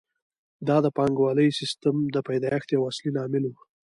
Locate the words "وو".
3.47-3.59